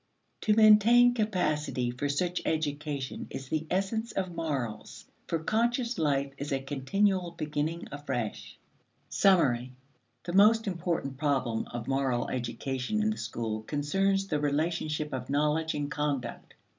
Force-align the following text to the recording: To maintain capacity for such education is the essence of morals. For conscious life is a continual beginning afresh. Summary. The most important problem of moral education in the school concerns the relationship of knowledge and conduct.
To 0.41 0.55
maintain 0.55 1.13
capacity 1.13 1.91
for 1.91 2.09
such 2.09 2.41
education 2.43 3.27
is 3.29 3.49
the 3.49 3.67
essence 3.69 4.11
of 4.11 4.33
morals. 4.33 5.05
For 5.27 5.37
conscious 5.37 5.99
life 5.99 6.33
is 6.39 6.51
a 6.51 6.59
continual 6.59 7.35
beginning 7.37 7.85
afresh. 7.91 8.57
Summary. 9.09 9.73
The 10.23 10.33
most 10.33 10.65
important 10.65 11.17
problem 11.19 11.67
of 11.67 11.87
moral 11.87 12.29
education 12.31 12.99
in 13.03 13.11
the 13.11 13.17
school 13.17 13.61
concerns 13.61 14.25
the 14.25 14.39
relationship 14.39 15.13
of 15.13 15.29
knowledge 15.29 15.75
and 15.75 15.91
conduct. 15.91 16.55